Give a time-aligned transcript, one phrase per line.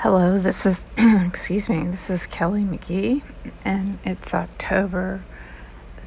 [0.00, 3.22] Hello, this is, excuse me, this is Kelly McGee,
[3.64, 5.24] and it's October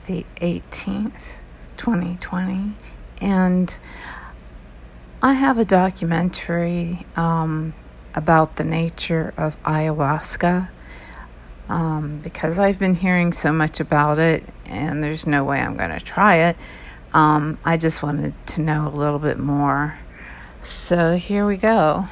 [0.05, 1.37] the 18th,
[1.77, 2.75] 2020.
[3.19, 3.79] And
[5.23, 7.73] I have a documentary um,
[8.13, 10.69] about the nature of ayahuasca
[11.67, 15.89] um, because I've been hearing so much about it, and there's no way I'm going
[15.89, 16.57] to try it.
[17.11, 19.97] Um, I just wanted to know a little bit more.
[20.61, 22.07] So here we go.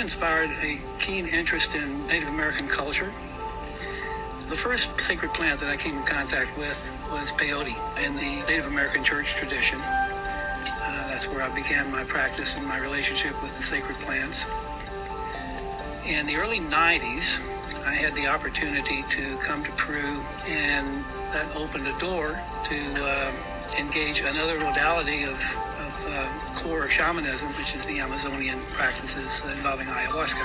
[0.00, 3.12] Inspired a keen interest in Native American culture.
[4.48, 6.74] The first sacred plant that I came in contact with
[7.12, 7.76] was peyote
[8.08, 9.76] in the Native American church tradition.
[9.76, 14.48] Uh, that's where I began my practice and my relationship with the sacred plants.
[16.08, 17.44] In the early 90s,
[17.84, 20.16] I had the opportunity to come to Peru,
[20.48, 20.86] and
[21.36, 23.28] that opened a door to uh,
[23.84, 25.36] engage another modality of,
[26.60, 30.44] of shamanism, which is the Amazonian practices involving ayahuasca.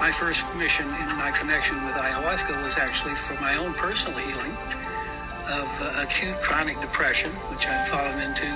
[0.00, 4.54] My first mission in my connection with ayahuasca was actually for my own personal healing
[5.60, 8.48] of uh, acute chronic depression, which I'd fallen into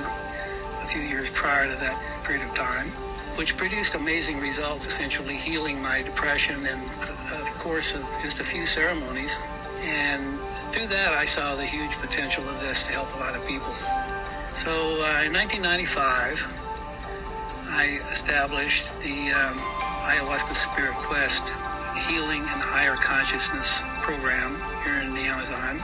[0.80, 2.88] a few years prior to that period of time
[3.36, 6.78] which produced amazing results, essentially healing my depression in
[7.32, 9.40] a course of just a few ceremonies.
[9.84, 10.20] And
[10.68, 13.72] through that, I saw the huge potential of this to help a lot of people.
[14.52, 15.64] So uh, in 1995,
[17.72, 19.56] I established the um,
[20.12, 21.56] Ayahuasca Spirit Quest
[22.04, 24.52] Healing and Higher Consciousness program
[24.84, 25.80] here in the Amazon.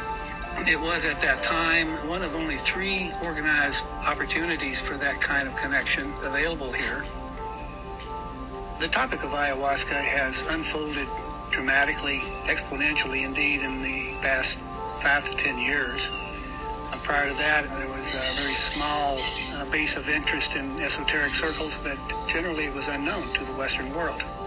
[0.69, 5.56] It was at that time one of only three organized opportunities for that kind of
[5.56, 7.00] connection available here.
[8.85, 11.09] The topic of ayahuasca has unfolded
[11.56, 12.21] dramatically,
[12.53, 14.61] exponentially indeed, in the past
[15.00, 16.12] five to ten years.
[17.09, 21.81] Prior to that, there was a very small uh, base of interest in esoteric circles,
[21.81, 21.97] but
[22.29, 24.38] generally it was unknown to the Western world.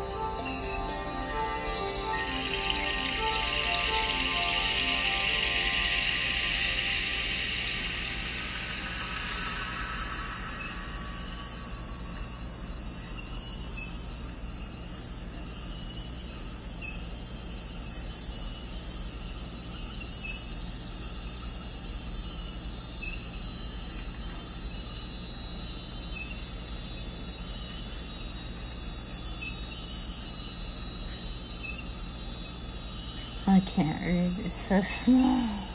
[34.71, 34.83] Read.
[34.83, 35.71] So small.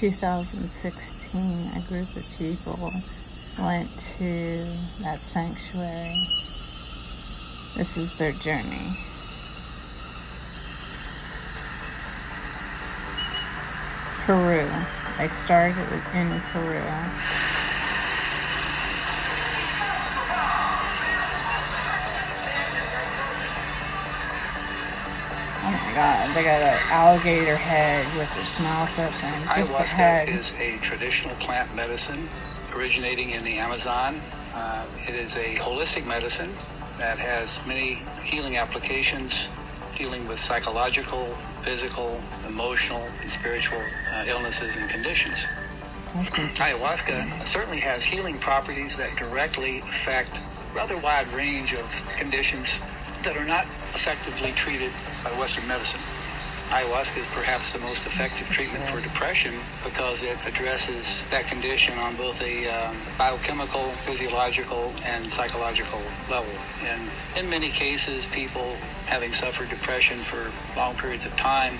[0.00, 2.90] 2016, a group of people
[3.62, 4.32] went to
[5.04, 6.16] that sanctuary.
[7.76, 8.88] This is their journey.
[14.26, 14.64] Peru.
[15.18, 15.76] They started
[16.14, 17.39] in Peru.
[25.90, 29.34] My god, they got an alligator head with its mouth open.
[29.58, 30.28] Just the Ayahuasca head.
[30.30, 32.22] is a traditional plant medicine
[32.78, 34.14] originating in the Amazon.
[34.54, 36.50] Uh, it is a holistic medicine
[37.02, 39.50] that has many healing applications
[39.98, 41.26] dealing with psychological,
[41.66, 42.06] physical,
[42.54, 45.50] emotional, and spiritual uh, illnesses and conditions.
[46.62, 51.82] Ayahuasca certainly has healing properties that directly affect a rather wide range of
[52.14, 52.78] conditions
[53.26, 53.66] that are not
[54.00, 54.88] effectively treated
[55.20, 56.00] by Western medicine.
[56.72, 59.52] Ayahuasca is perhaps the most effective treatment for depression
[59.84, 66.00] because it addresses that condition on both a um, biochemical, physiological, and psychological
[66.32, 66.48] level.
[66.88, 67.00] And
[67.42, 68.64] in many cases, people
[69.12, 70.48] having suffered depression for
[70.80, 71.74] long periods of time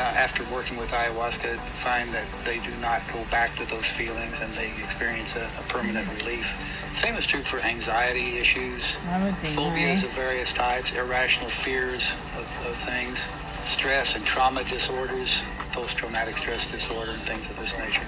[0.00, 4.40] uh, after working with ayahuasca find that they do not go back to those feelings
[4.40, 6.75] and they experience a, a permanent relief.
[6.92, 10.06] Same is true for anxiety issues, That would be phobias nice.
[10.06, 13.18] of various types, irrational fears of, of things.
[13.66, 15.44] stress and trauma disorders,
[15.74, 18.06] post traumatic stress disorder, and things of this nature.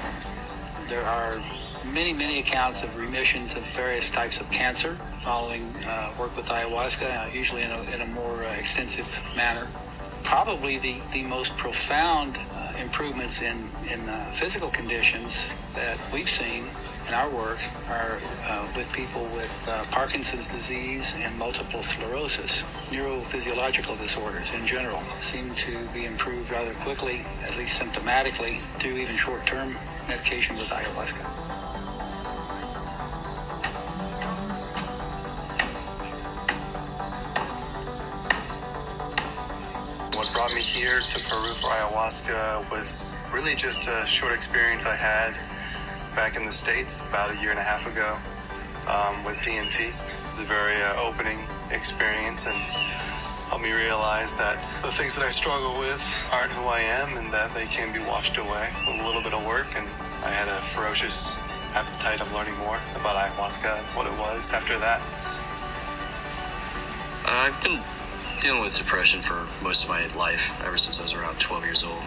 [0.88, 1.34] There are
[1.92, 7.04] many, many accounts of remissions of various types of cancer following uh, work with ayahuasca,
[7.10, 9.04] uh, usually in a, in a more uh, extensive
[9.36, 9.66] manner.
[10.24, 13.56] Probably the, the most profound uh, improvements in,
[13.92, 16.62] in uh, physical conditions that we've seen
[17.08, 17.56] in our work
[17.96, 19.48] are uh, with people with
[19.96, 22.92] Parkinson's disease and multiple sclerosis.
[22.92, 27.16] Neurophysiological disorders in general seem to be improved rather quickly,
[27.48, 29.72] at least symptomatically, through even short-term
[30.12, 31.24] medication with ayahuasca.
[40.12, 44.96] What brought me here to Peru for ayahuasca was really just a short experience I
[44.96, 45.32] had
[46.18, 48.18] back in the States about a year and a half ago
[48.90, 49.94] um, with DMT.
[49.94, 52.58] It was a very uh, opening experience and
[53.54, 56.02] helped me realize that the things that I struggle with
[56.34, 59.30] aren't who I am and that they can be washed away with a little bit
[59.30, 59.70] of work.
[59.78, 59.86] And
[60.26, 61.38] I had a ferocious
[61.78, 64.98] appetite of learning more about ayahuasca and what it was after that.
[67.30, 67.78] I've been
[68.42, 71.86] dealing with depression for most of my life, ever since I was around 12 years
[71.86, 72.02] old.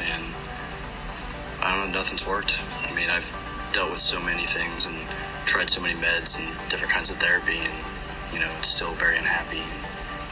[0.00, 0.24] And
[1.60, 2.56] I don't know, nothing's worked.
[2.88, 3.41] I mean, I've
[3.72, 4.94] dealt with so many things and
[5.48, 7.76] tried so many meds and different kinds of therapy, and,
[8.32, 9.64] you know, still very unhappy.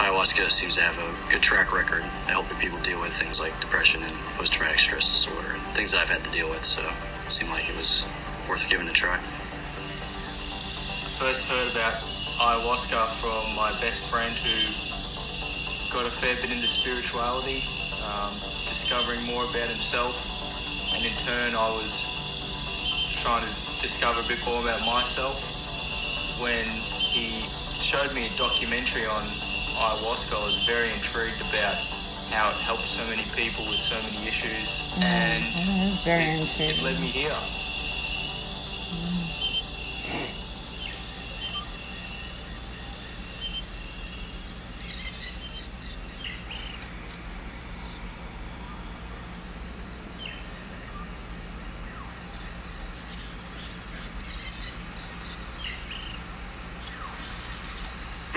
[0.01, 4.01] Ayahuasca seems to have a good track record helping people deal with things like depression
[4.01, 7.33] and post traumatic stress disorder and things that I've had to deal with, so it
[7.33, 8.09] seemed like it was
[8.49, 9.17] worth giving a try.
[11.21, 11.97] First heard about
[12.49, 14.57] ayahuasca from my best friend who
[15.97, 20.17] got a fair bit into spirituality, um, discovering more about himself,
[20.97, 21.80] and in turn, I was
[23.31, 23.55] trying to
[23.87, 25.39] discover a bit more about myself.
[26.43, 26.67] When
[27.15, 27.47] he
[27.79, 31.79] showed me a documentary on ayahuasca, I was very intrigued about
[32.35, 35.15] how it helped so many people with so many issues, mm-hmm.
[35.15, 35.95] and mm-hmm.
[36.11, 37.39] very it, it led me here.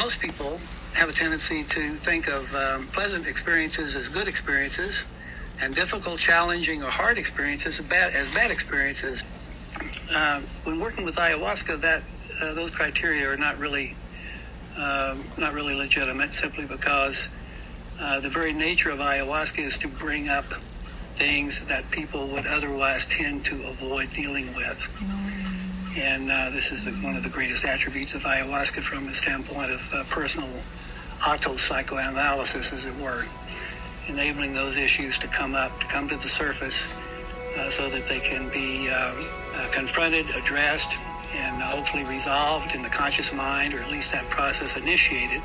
[0.03, 0.51] most people
[0.99, 5.09] have tendency to think of um, pleasant experiences as good experiences
[5.61, 9.21] and difficult, challenging, or hard experiences as bad, as bad experiences.
[10.15, 13.85] Uh, when working with ayahuasca, that uh, those criteria are not really
[14.73, 17.29] uh, not really legitimate, simply because
[18.01, 20.45] uh, the very nature of ayahuasca is to bring up
[21.13, 24.81] things that people would otherwise tend to avoid dealing with.
[25.93, 29.69] And uh, this is the, one of the greatest attributes of ayahuasca from the standpoint
[29.69, 30.49] of uh, personal
[31.27, 33.23] auto psychoanalysis, as it were,
[34.11, 38.19] enabling those issues to come up, to come to the surface, uh, so that they
[38.19, 39.15] can be um,
[39.55, 40.99] uh, confronted, addressed,
[41.35, 45.41] and hopefully resolved in the conscious mind, or at least that process initiated.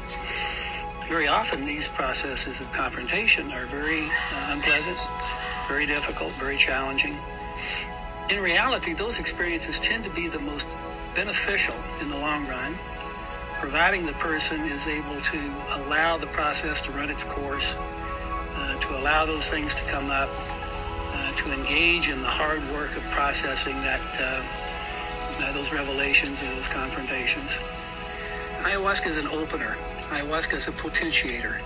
[1.08, 4.98] Very often, these processes of confrontation are very uh, unpleasant,
[5.68, 7.16] very difficult, very challenging
[8.30, 10.76] in reality, those experiences tend to be the most
[11.16, 12.72] beneficial in the long run,
[13.58, 15.40] providing the person is able to
[15.82, 17.74] allow the process to run its course,
[18.54, 22.94] uh, to allow those things to come up, uh, to engage in the hard work
[22.94, 27.58] of processing that uh, those revelations and those confrontations.
[28.66, 29.74] Ayahuasca is an opener.
[30.14, 31.58] Ayahuasca is a potentiator.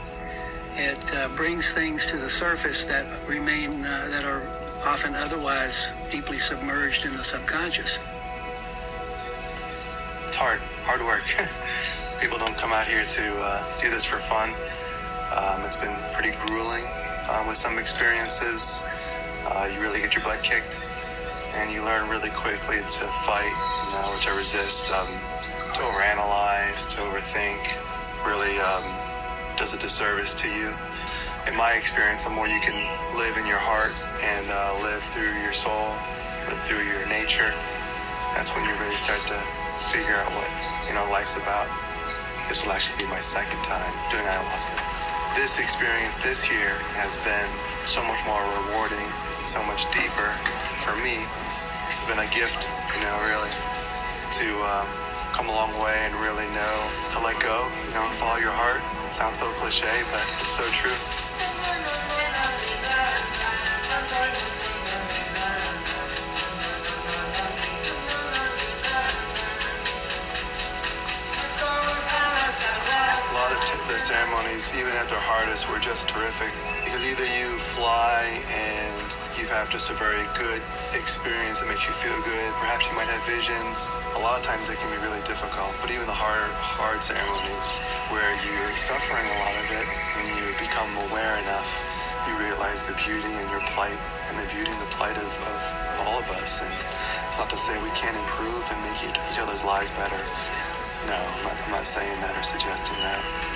[0.77, 4.41] It uh, brings things to the surface that remain uh, that are
[4.89, 8.01] often otherwise deeply submerged in the subconscious.
[10.29, 11.25] It's hard, hard work.
[12.23, 14.55] People don't come out here to uh, do this for fun.
[15.35, 16.87] Um, it's been pretty grueling
[17.27, 18.87] um, with some experiences.
[19.43, 20.87] Uh, you really get your butt kicked,
[21.59, 25.11] and you learn really quickly to fight, you know, to resist, um,
[25.75, 27.59] to overanalyze, to overthink.
[28.23, 28.87] Really um,
[29.59, 30.71] does a disservice to you
[31.51, 32.79] in my experience, the more you can
[33.19, 33.91] live in your heart
[34.23, 35.91] and uh, live through your soul,
[36.47, 37.51] live through your nature,
[38.39, 39.39] that's when you really start to
[39.91, 40.47] figure out what
[40.87, 41.67] you know life's about.
[42.49, 44.77] This will actually be my second time doing ayahuasca.
[45.39, 47.51] This experience this year has been
[47.89, 49.09] so much more rewarding,
[49.49, 50.31] so much deeper
[50.85, 51.17] for me.
[51.89, 53.53] It's been a gift, you know, really,
[54.39, 54.89] to um,
[55.33, 56.77] come a long way and really know
[57.13, 57.57] to let go,
[57.89, 58.85] you know, and follow your heart.
[59.09, 60.93] It sounds so cliche, but it's so true.
[76.33, 76.53] Terrific.
[76.85, 79.05] Because either you fly and
[79.37, 80.61] you have just a very good
[80.97, 82.51] experience that makes you feel good.
[82.61, 83.93] Perhaps you might have visions.
[84.17, 87.81] A lot of times they can be really difficult, but even the hard, hard ceremonies
[88.13, 89.87] where you're suffering a lot of it,
[90.17, 91.69] when you become aware enough,
[92.29, 93.99] you realize the beauty in your plight
[94.33, 95.61] and the beauty and the plight of, of
[96.07, 96.65] all of us.
[96.65, 96.73] And
[97.29, 100.21] it's not to say we can't improve and make each other's lives better.
[101.09, 103.52] No, I'm not, I'm not saying that or suggesting that.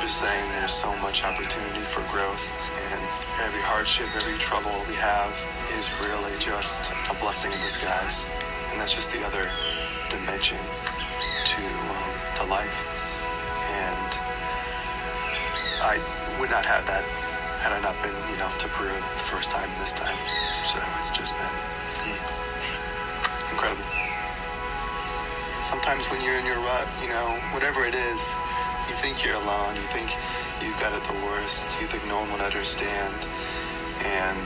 [0.00, 2.48] Just saying there's so much opportunity for growth
[2.88, 3.00] and
[3.44, 5.28] every hardship, every trouble we have
[5.76, 8.24] is really just a blessing in disguise.
[8.72, 9.44] And that's just the other
[10.08, 12.80] dimension to, um, to life.
[13.60, 14.10] And
[15.84, 16.00] I
[16.40, 17.04] would not have that
[17.60, 20.16] had I not been, you know, to Peru the first time this time.
[20.64, 21.56] So it's just been
[23.52, 23.84] incredible.
[25.60, 28.40] Sometimes when you're in your rut, you know, whatever it is,
[29.10, 29.74] think you're alone.
[29.74, 30.06] You think
[30.62, 31.66] you've got it the worst.
[31.82, 33.10] You think no one would understand.
[34.06, 34.38] And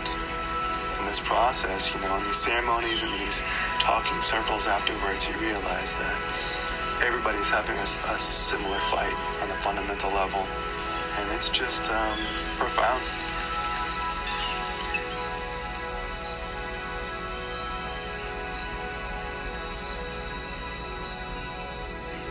[0.96, 3.44] in this process, you know, in these ceremonies and these
[3.76, 6.16] talking circles afterwards, you realize that
[7.04, 9.12] everybody's having a, a similar fight
[9.44, 10.40] on a fundamental level.
[11.20, 12.16] And it's just um,
[12.56, 13.04] profound.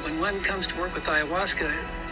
[0.01, 2.02] When one comes to work with ayahuasca,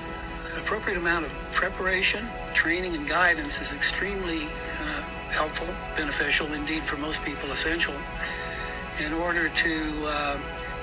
[0.51, 2.19] an appropriate amount of preparation,
[2.53, 7.95] training, and guidance is extremely uh, helpful, beneficial, indeed for most people essential,
[8.99, 10.35] in order to uh,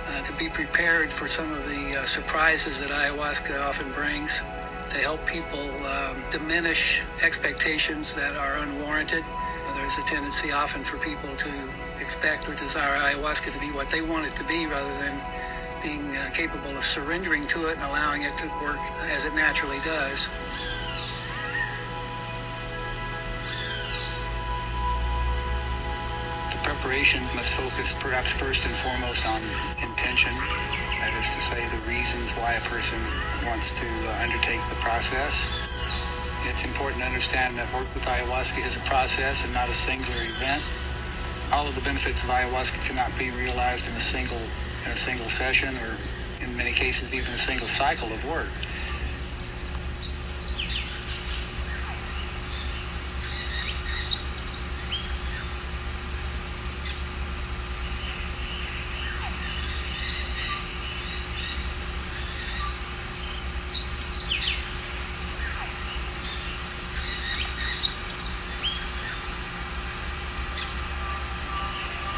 [0.08, 4.40] uh, to be prepared for some of the uh, surprises that ayahuasca often brings,
[4.88, 9.20] to help people um, diminish expectations that are unwarranted.
[9.76, 11.52] There's a tendency often for people to
[12.00, 15.14] expect or desire ayahuasca to be what they want it to be rather than
[15.88, 18.76] being uh, capable of surrendering to it and allowing it to work
[19.08, 20.28] as it naturally does.
[26.36, 29.40] The preparation must focus perhaps first and foremost on
[29.80, 33.00] intention, that is to say, the reasons why a person
[33.48, 35.32] wants to uh, undertake the process.
[36.52, 40.20] It's important to understand that work with ayahuasca is a process and not a singular
[40.20, 40.60] event.
[41.56, 44.44] All of the benefits of ayahuasca cannot be realized in a single
[44.86, 45.90] in a single session or
[46.50, 48.46] in many cases even a single cycle of work.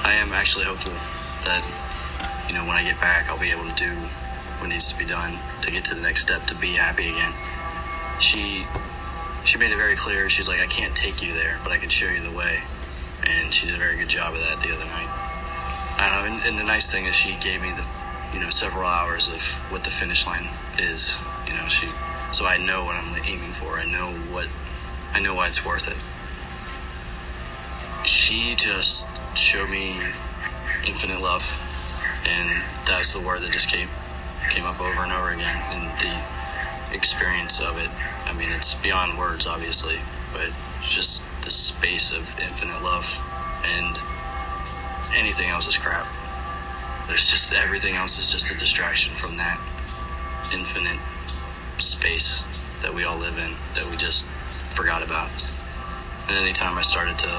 [0.04, 1.09] I am actually hopeful
[2.80, 3.92] I get back, I'll be able to do
[4.56, 7.32] what needs to be done to get to the next step to be happy again.
[8.24, 8.64] She
[9.44, 10.32] she made it very clear.
[10.32, 12.56] She's like, I can't take you there, but I can show you the way,
[13.28, 15.12] and she did a very good job of that the other night.
[16.00, 17.84] I and, and the nice thing is she gave me the,
[18.32, 20.48] you know, several hours of what the finish line
[20.80, 21.20] is.
[21.44, 21.84] You know, she
[22.32, 23.76] so I know what I'm aiming for.
[23.76, 24.48] I know what
[25.12, 26.00] I know why it's worth it.
[28.08, 30.00] She just showed me
[30.88, 31.44] infinite love,
[32.28, 32.48] and
[32.84, 33.88] that's the word that just came
[34.50, 35.56] came up over and over again.
[35.72, 36.14] And the
[36.92, 37.90] experience of it,
[38.26, 39.96] I mean, it's beyond words, obviously,
[40.34, 40.50] but
[40.82, 43.06] just the space of infinite love,
[43.78, 43.94] and
[45.16, 46.06] anything else is crap.
[47.06, 49.58] There's just everything else is just a distraction from that
[50.54, 50.98] infinite
[51.80, 54.28] space that we all live in that we just
[54.76, 55.30] forgot about.
[56.28, 57.32] And anytime I started to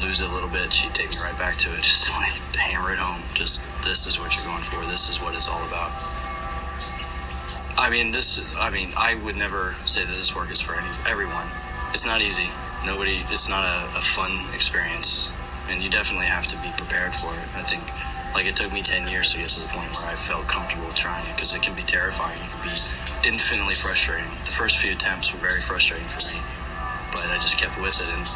[0.00, 2.92] lose it a little bit, she'd take me right back to it, just like hammer
[2.92, 3.22] it home.
[3.34, 4.80] Just this is what you're going for.
[4.88, 5.92] This is what it's all about.
[7.78, 8.38] I mean, this.
[8.56, 11.46] I mean, I would never say that this work is for any everyone.
[11.92, 12.48] It's not easy.
[12.86, 13.22] Nobody.
[13.34, 15.34] It's not a, a fun experience,
[15.70, 17.46] and you definitely have to be prepared for it.
[17.58, 17.82] I think,
[18.34, 20.90] like it took me ten years to get to the point where I felt comfortable
[20.94, 22.38] trying it because it can be terrifying.
[22.38, 22.76] It can be
[23.26, 24.30] infinitely frustrating.
[24.46, 26.38] The first few attempts were very frustrating for me,
[27.10, 28.26] but I just kept with it and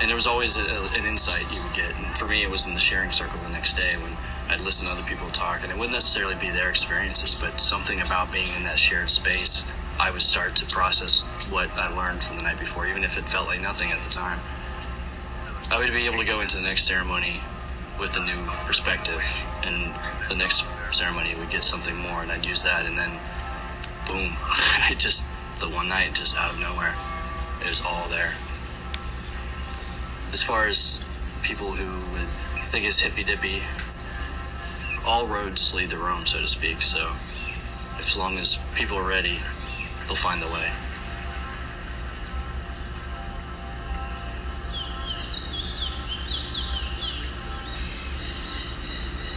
[0.00, 0.66] and there was always a,
[1.00, 1.88] an insight you would get.
[1.96, 4.12] And for me, it was in the sharing circle the next day when
[4.48, 8.00] I'd listen to other people talk, and it wouldn't necessarily be their experiences, but something
[8.00, 9.66] about being in that shared space,
[9.98, 13.24] I would start to process what I learned from the night before, even if it
[13.26, 14.38] felt like nothing at the time.
[15.74, 17.42] I would be able to go into the next ceremony
[17.98, 18.38] with a new
[18.70, 19.24] perspective,
[19.66, 19.90] and
[20.30, 20.62] the next
[20.94, 23.10] ceremony would get something more, and I'd use that, and then
[24.06, 24.30] boom,
[24.86, 25.26] I just
[25.58, 26.94] the one night just out of nowhere,
[27.64, 28.36] it was all there
[30.36, 32.30] as far as people who would
[32.68, 33.62] think it's hippy dippy,
[35.06, 36.82] all roads lead to Rome, so to speak.
[36.82, 36.98] So
[37.98, 39.38] as long as people are ready,
[40.06, 40.66] they'll find the way.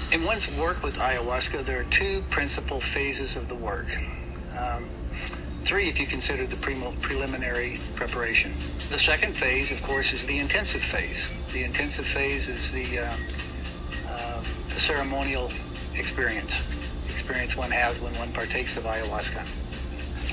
[0.10, 3.86] In one's work with ayahuasca, there are two principal phases of the work.
[4.58, 4.82] Um,
[5.62, 8.50] three, if you consider the pre- preliminary preparation.
[8.90, 11.30] The second phase, of course, is the intensive phase.
[11.54, 13.39] The intensive phase is the um,
[14.90, 15.46] ceremonial
[16.02, 16.58] experience,
[17.14, 19.38] experience one has when one partakes of ayahuasca.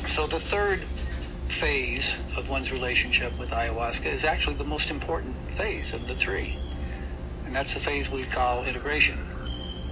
[0.09, 5.93] So the third phase of one's relationship with ayahuasca is actually the most important phase
[5.93, 6.57] of the three.
[7.45, 9.21] And that's the phase we call integration.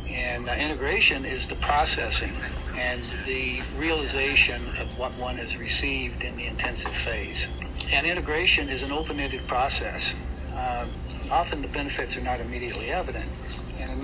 [0.08, 2.32] And uh, integration is the processing
[2.80, 7.52] and the realization of what one has received in the intensive phase.
[7.92, 10.16] And integration is an open-ended process.
[10.56, 10.88] Uh,
[11.36, 13.28] often the benefits are not immediately evident.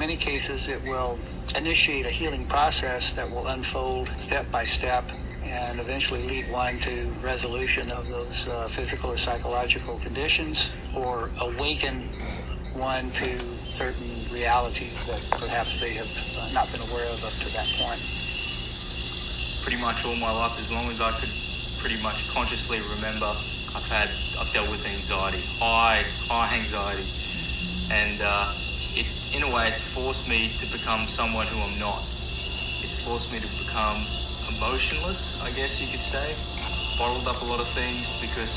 [0.01, 1.21] Many cases, it will
[1.61, 5.05] initiate a healing process that will unfold step by step
[5.45, 12.01] and eventually lead one to resolution of those uh, physical or psychological conditions or awaken
[12.81, 17.49] one to certain realities that perhaps they have uh, not been aware of up to
[17.61, 18.01] that point.
[19.69, 21.35] Pretty much all my life, as long as I could
[21.85, 23.29] pretty much consciously remember,
[23.77, 26.01] I've had, I've dealt with anxiety, high,
[26.33, 27.05] high anxiety.
[28.01, 28.70] And uh,
[29.31, 32.01] in a way, it's forced me to become someone who I'm not.
[32.83, 33.99] It's forced me to become
[34.59, 36.27] emotionless, I guess you could say.
[36.99, 38.53] Bottled up a lot of things because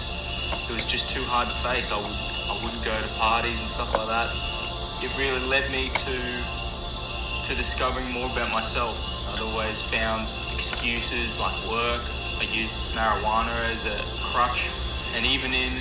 [0.69, 1.93] it was just too hard to face.
[1.93, 4.27] I would I wouldn't go to parties and stuff like that.
[5.05, 6.15] It really led me to
[7.43, 8.95] to discovering more about myself.
[9.29, 10.23] I'd always found
[10.55, 12.01] excuses like work.
[12.39, 13.97] I used marijuana as a
[14.31, 14.63] crutch,
[15.19, 15.71] and even in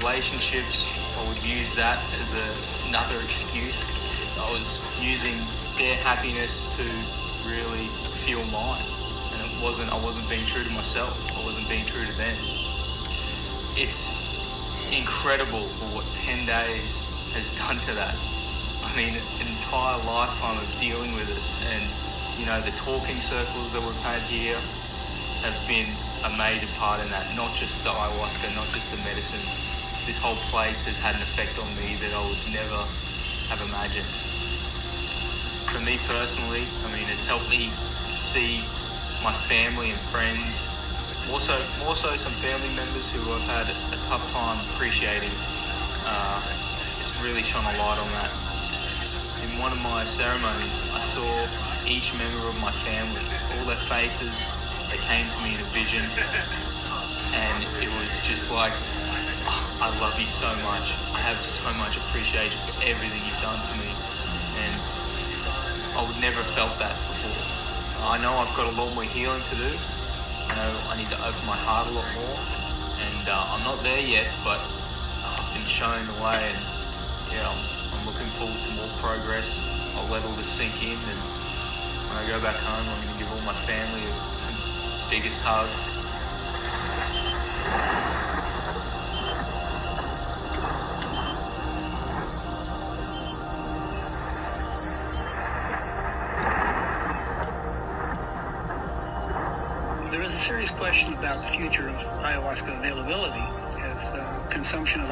[0.00, 2.46] relationships, I would use that as a,
[2.90, 3.83] another excuse.
[5.74, 6.86] Their happiness to
[7.50, 7.86] really
[8.24, 8.86] fuel mine,
[9.34, 9.90] and it wasn't.
[9.90, 11.12] I wasn't being true to myself.
[11.12, 12.36] I wasn't being true to them.
[13.82, 14.02] It's
[14.94, 16.92] incredible what 10 days
[17.34, 18.14] has done to that.
[18.14, 21.42] I mean, an entire lifetime of dealing with it.
[21.42, 21.84] And,
[22.38, 27.08] you know, the talking circles that we've had here have been a major part in
[27.10, 27.26] that.
[27.34, 29.42] Not just the ayahuasca, not just the medicine.
[30.06, 34.23] This whole place has had an effect on me that I would never have imagined.
[35.84, 38.56] Me personally, I mean, it's helped me see
[39.20, 41.28] my family and friends.
[41.28, 41.36] More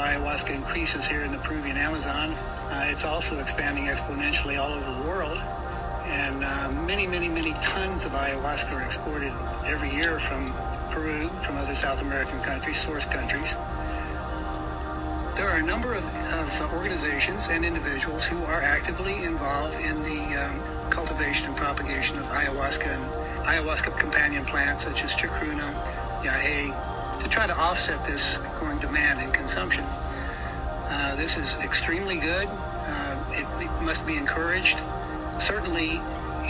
[0.02, 5.06] ayahuasca increases here in the Peruvian Amazon, uh, it's also expanding exponentially all over the
[5.06, 5.38] world.
[6.10, 9.30] And uh, many, many, many tons of ayahuasca are exported
[9.70, 10.42] every year from
[10.90, 13.54] Peru, from other South American countries, source countries.
[15.38, 20.20] There are a number of, of organizations and individuals who are actively involved in the
[20.42, 20.54] um,
[20.90, 23.02] cultivation and propagation of ayahuasca and
[23.48, 25.64] ayahuasca companion plants such as chacruna,
[26.26, 26.91] yahe,
[27.32, 29.80] try to offset this growing demand and consumption.
[29.88, 32.44] Uh, this is extremely good.
[32.44, 34.76] Uh, it, it must be encouraged.
[35.40, 35.96] Certainly,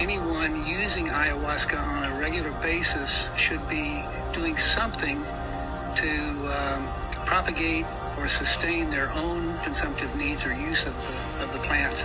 [0.02, 3.94] anyone using ayahuasca on a regular basis should be
[4.34, 5.14] doing something
[6.02, 6.10] to
[6.50, 6.82] um,
[7.30, 7.86] propagate
[8.18, 12.02] or sustain their own consumptive needs or use of the, of the plants.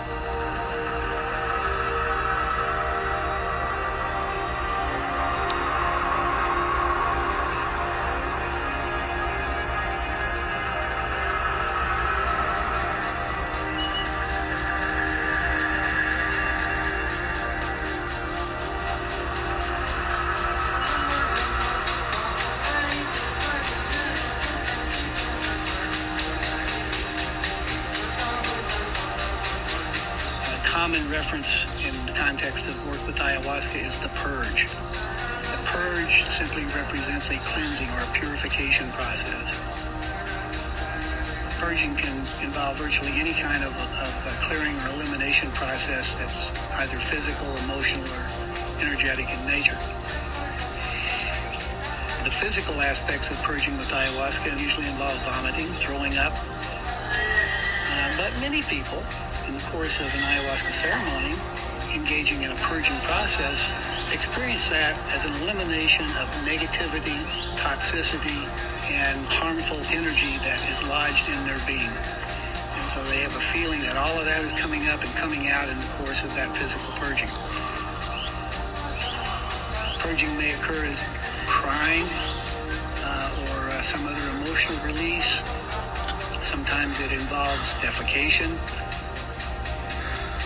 [88.37, 88.77] Defecation.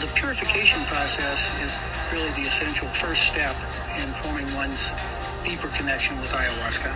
[0.02, 1.76] The purification process is
[2.16, 3.52] really the essential first step
[4.00, 4.96] in forming one's
[5.44, 6.92] deeper connection with ayahuasca.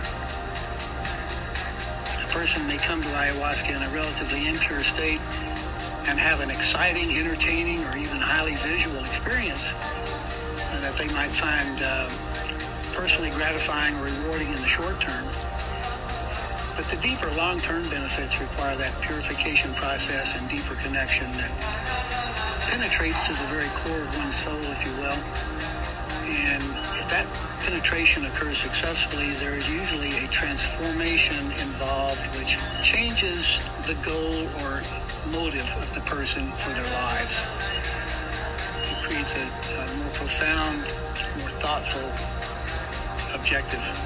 [2.24, 5.20] A person may come to ayahuasca in a relatively impure state
[6.08, 9.74] and have an exciting, entertaining, or even highly visual experience
[10.80, 12.06] that they might find uh,
[12.96, 15.24] personally gratifying or rewarding in the short term.
[16.76, 21.52] But the deeper long-term benefits require that purification process and deeper connection that
[22.72, 25.20] penetrates to the very core of one's soul, if you will.
[26.56, 27.28] And if that
[27.68, 34.80] penetration occurs successfully, there is usually a transformation involved which changes the goal or
[35.36, 37.44] motive of the person for their lives.
[38.88, 40.80] It creates a, a more profound,
[41.44, 42.08] more thoughtful
[43.36, 44.05] objective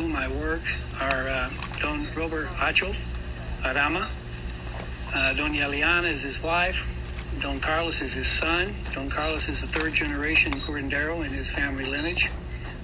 [0.00, 0.64] whom I work
[1.04, 1.48] are uh,
[1.84, 2.88] Don Robert Acho
[3.68, 6.96] Arama, uh, Doña Liana is his wife.
[7.44, 8.72] Don Carlos is his son.
[8.96, 12.32] Don Carlos is the third generation curandero in his family lineage.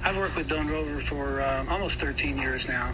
[0.04, 2.92] I've worked with Don Rober for uh, almost 13 years now.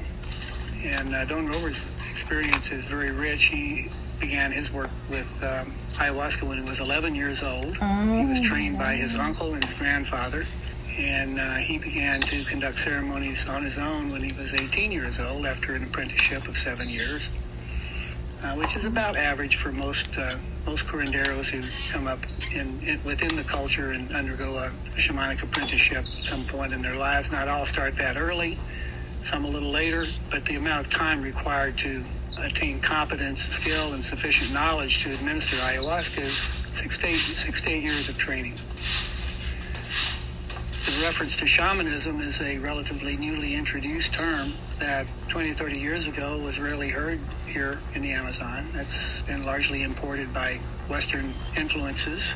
[1.02, 3.50] And uh, Don Rober's experience is very rich.
[3.50, 3.82] He
[4.22, 5.66] began his work with um,
[5.98, 7.74] ayahuasca when he was 11 years old.
[8.06, 10.46] He was trained by his uncle and his grandfather.
[10.92, 15.20] And uh, he began to conduct ceremonies on his own when he was 18 years
[15.20, 17.52] old after an apprenticeship of seven years
[18.44, 20.34] uh, which is about average for most uh,
[20.66, 21.62] most curanderos who
[21.94, 22.18] come up
[22.54, 24.66] in, in, within the culture and undergo a,
[24.98, 27.32] shamanic apprenticeship at some point in their lives.
[27.32, 31.78] Not all start that early, some a little later, but the amount of time required
[31.86, 31.90] to
[32.42, 37.70] attain competence, skill, and sufficient knowledge to administer ayahuasca is six to eight, six to
[37.70, 38.54] eight years of training.
[41.12, 44.48] Reference to shamanism is a relatively newly introduced term
[44.80, 48.64] that 20, 30 years ago was rarely heard here in the Amazon.
[48.80, 50.56] It's been largely imported by
[50.88, 51.28] Western
[51.60, 52.32] influences.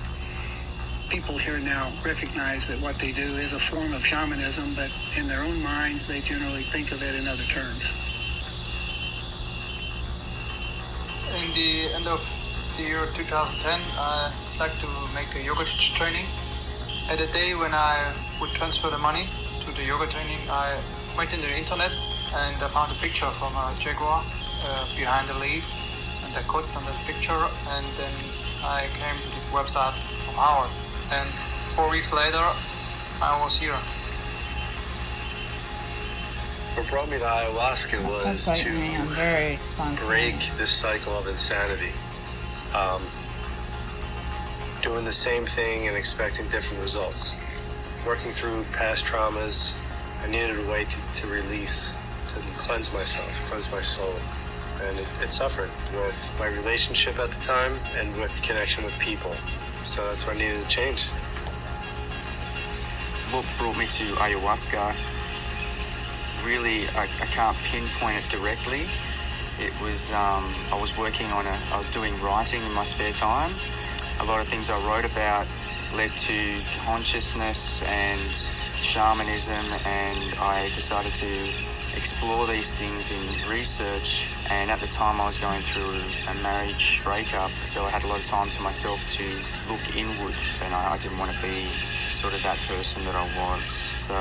[1.09, 5.25] People here now recognize that what they do is a form of shamanism, but in
[5.25, 7.81] their own minds, they generally think of it in other terms.
[11.33, 14.37] In the end of the year 2010, I
[14.69, 15.65] like to make a yoga
[15.97, 16.16] training.
[17.07, 17.95] At the day when I
[18.43, 20.67] would transfer the money to the yoga training, I
[21.15, 25.39] went in the internet and I found a picture from a jaguar uh, behind the
[25.39, 28.15] leaf and I clicked on that picture and then
[28.75, 30.73] I came to this website from Howard
[31.15, 31.29] and
[31.79, 33.79] four weeks later I was here.
[36.75, 39.95] What brought me to ayahuasca was That's to man.
[40.11, 41.95] Break this cycle of insanity.
[42.75, 42.99] Um,
[44.97, 47.37] doing the same thing and expecting different results.
[48.07, 49.77] Working through past traumas,
[50.25, 51.93] I needed a way to, to release,
[52.33, 54.17] to cleanse myself, cleanse my soul.
[54.89, 59.33] And it, it suffered with my relationship at the time and with connection with people.
[59.85, 61.13] So that's why I needed to change.
[63.37, 64.81] what brought me to ayahuasca
[66.49, 68.89] really I, I can't pinpoint it directly
[69.61, 73.13] it was um, i was working on a i was doing writing in my spare
[73.13, 73.51] time
[74.21, 75.47] a lot of things i wrote about
[75.97, 76.37] led to
[76.85, 78.21] consciousness and
[78.77, 81.31] shamanism and i decided to
[81.97, 85.97] explore these things in research and at the time i was going through
[86.33, 89.25] a marriage breakup so i had a lot of time to myself to
[89.71, 93.29] look inward and i, I didn't want to be sort of that person that I
[93.45, 93.65] was.
[93.65, 94.15] So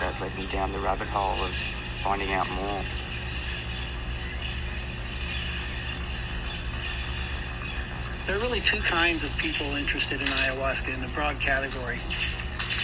[0.00, 1.52] that led me down the rabbit hole of
[2.00, 2.80] finding out more.
[8.32, 12.00] There are really two kinds of people interested in ayahuasca in the broad category.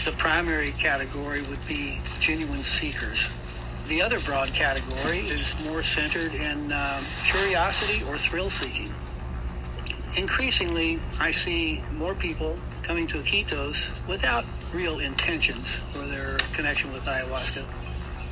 [0.05, 3.33] The primary category would be genuine seekers.
[3.89, 8.93] The other broad category is more centered in um, curiosity or thrill seeking.
[10.21, 17.07] Increasingly, I see more people coming to Iquitos without real intentions for their connection with
[17.07, 17.65] ayahuasca.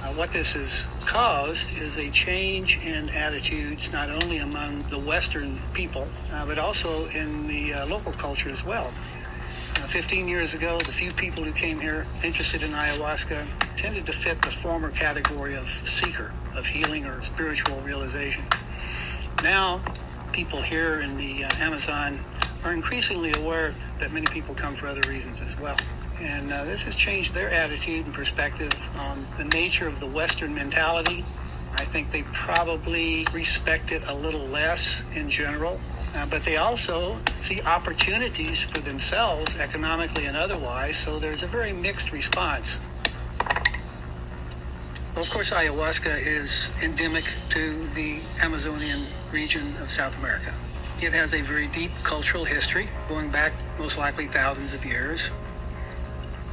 [0.05, 5.57] Uh, what this has caused is a change in attitudes not only among the Western
[5.73, 8.85] people, uh, but also in the uh, local culture as well.
[8.85, 14.13] Uh, 15 years ago, the few people who came here interested in ayahuasca tended to
[14.13, 18.45] fit the former category of seeker, of healing or spiritual realization.
[19.43, 19.81] Now,
[20.35, 22.19] people here in the uh, Amazon
[22.63, 25.79] are increasingly aware that many people come for other reasons as well.
[26.21, 30.55] And uh, this has changed their attitude and perspective on the nature of the Western
[30.55, 31.19] mentality.
[31.79, 35.79] I think they probably respect it a little less in general,
[36.17, 41.73] uh, but they also see opportunities for themselves, economically and otherwise, so there's a very
[41.73, 42.81] mixed response.
[45.15, 49.01] Well, of course, ayahuasca is endemic to the Amazonian
[49.33, 50.53] region of South America.
[51.05, 55.31] It has a very deep cultural history, going back most likely thousands of years.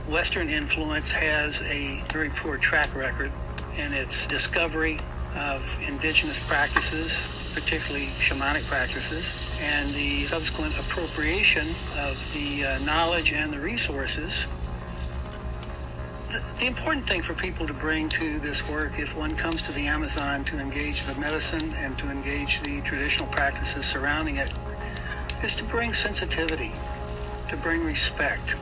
[0.09, 3.31] Western influence has a very poor track record
[3.77, 4.99] in its discovery
[5.37, 9.31] of indigenous practices, particularly shamanic practices,
[9.63, 11.65] and the subsequent appropriation
[12.03, 14.45] of the uh, knowledge and the resources.
[16.29, 19.71] The, the important thing for people to bring to this work, if one comes to
[19.71, 24.51] the Amazon to engage the medicine and to engage the traditional practices surrounding it,
[25.43, 26.71] is to bring sensitivity,
[27.49, 28.59] to bring respect,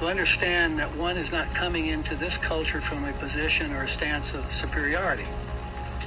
[0.00, 3.86] to understand that one is not coming into this culture from a position or a
[3.86, 5.28] stance of superiority.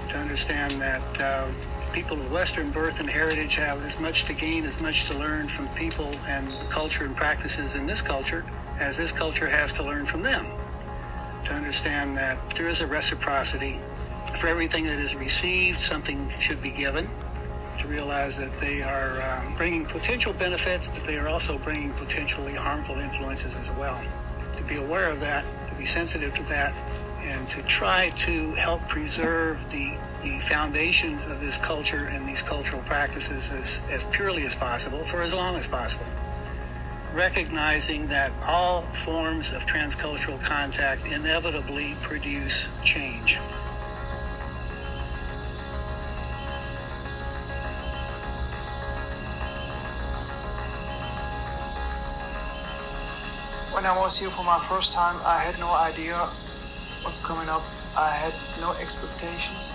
[0.10, 1.46] To understand that uh,
[1.94, 5.48] people of Western birth and heritage have as much to gain, as much to learn
[5.48, 8.44] from people and culture and practices in this culture
[8.82, 10.44] as this culture has to learn from them.
[11.46, 13.78] To understand that there is a reciprocity.
[14.40, 17.08] For everything that is received, something should be given
[17.84, 22.54] to realize that they are um, bringing potential benefits, but they are also bringing potentially
[22.56, 24.00] harmful influences as well.
[24.58, 26.74] To be aware of that, to be sensitive to that,
[27.24, 32.82] and to try to help preserve the, the foundations of this culture and these cultural
[32.84, 36.06] practices as, as purely as possible for as long as possible.
[37.16, 43.38] Recognizing that all forms of transcultural contact inevitably produce change.
[54.54, 57.66] My first time, I had no idea what's coming up.
[57.98, 59.74] I had no expectations.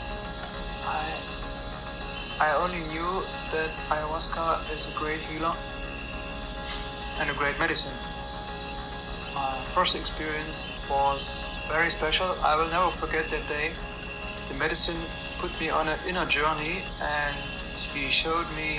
[0.86, 3.10] I I only knew
[3.58, 7.90] that ayahuasca is a great healer and a great medicine.
[9.34, 12.30] My first experience was very special.
[12.46, 13.66] I will never forget that day.
[13.74, 15.02] The medicine
[15.42, 17.34] put me on an inner journey and
[17.98, 18.70] he showed me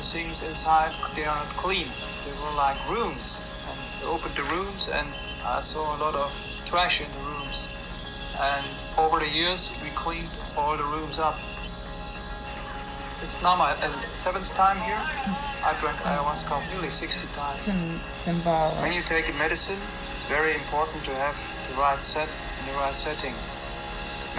[0.00, 0.96] the things inside.
[1.12, 1.84] They are not clean.
[1.84, 3.52] They were like rooms.
[3.68, 5.21] And he opened the rooms and
[5.52, 6.32] I saw a lot of
[6.64, 7.68] trash in the rooms.
[8.40, 8.64] And
[9.04, 11.36] over the years, we cleaned all the rooms up.
[13.20, 14.96] It's now my uh, seventh time here.
[14.96, 17.68] I drank ayahuasca nearly 60 times.
[17.68, 18.80] Symbolic.
[18.80, 22.76] When you take a medicine, it's very important to have the right set and the
[22.80, 23.36] right setting.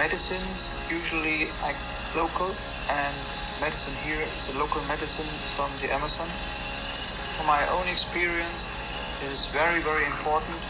[0.02, 1.78] Medicines usually like
[2.18, 3.14] local, and
[3.62, 6.26] medicine here is a local medicine from the Amazon.
[6.26, 10.63] From my own experience, it is very, very important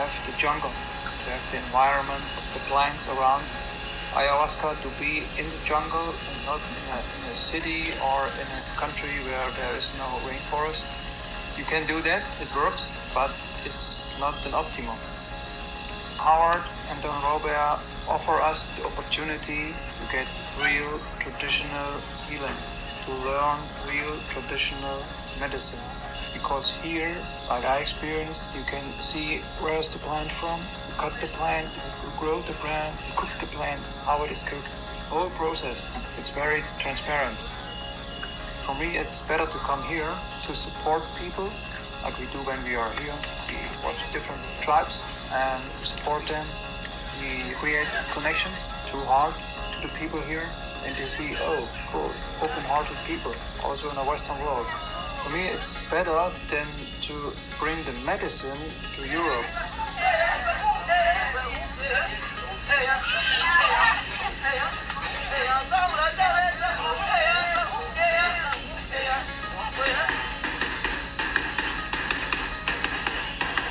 [0.00, 3.44] have the jungle, to have the environment of the plants around.
[4.16, 8.48] Ayahuasca to be in the jungle and not in a, in a city or in
[8.48, 11.60] a country where there is no rainforest.
[11.60, 13.28] You can do that, it works, but
[13.68, 14.96] it's not an optimum.
[16.24, 20.28] Howard and Don Robert offer us the opportunity to get
[20.64, 21.92] real traditional
[22.24, 22.56] healing,
[23.04, 23.58] to learn
[23.92, 24.96] real traditional
[25.44, 25.89] medicine.
[26.50, 27.06] Because here,
[27.54, 32.10] like I experienced, you can see where's the plant from, you cut the plant, you
[32.18, 33.78] grow the plant, you cook the plant,
[34.10, 34.66] how it is cooked.
[35.14, 36.18] Whole process.
[36.18, 37.38] It's very transparent.
[38.66, 41.46] For me, it's better to come here to support people,
[42.02, 43.14] like we do when we are here.
[43.14, 43.54] We
[43.86, 45.54] watch different tribes and
[45.86, 46.42] support them.
[47.22, 51.62] We create connections through heart to the people here, and you see, oh,
[51.94, 52.10] cool,
[52.42, 53.38] open-hearted people,
[53.70, 54.89] also in the Western world.
[55.30, 56.10] For me, it's better
[56.50, 56.66] than
[57.06, 57.14] to
[57.62, 59.46] bring the medicine to Europe.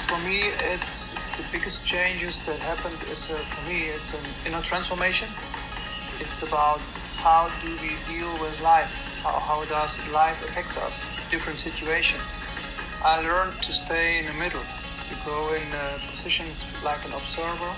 [0.08, 0.40] For me,
[0.72, 5.28] it's the biggest changes that happened is uh, for me it's an inner transformation.
[5.28, 6.80] It's about
[7.20, 9.28] how do we deal with life?
[9.28, 11.09] How, how does life affect us?
[11.30, 13.06] Different situations.
[13.06, 17.70] I learned to stay in the middle, to go in uh, positions like an observer,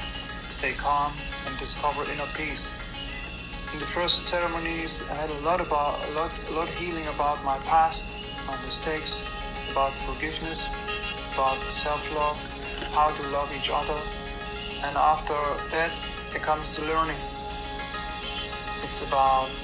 [0.56, 3.76] stay calm, and discover inner peace.
[3.76, 7.04] In the first ceremonies, I had a lot about a lot, a lot of healing
[7.12, 9.28] about my past, my mistakes,
[9.76, 10.72] about forgiveness,
[11.36, 12.40] about self-love,
[12.96, 14.00] how to love each other,
[14.88, 15.36] and after
[15.76, 17.20] that, it comes to learning.
[17.20, 19.61] It's about